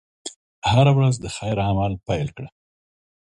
[0.71, 2.49] هره ورځ د خیر عمل پيل کړه.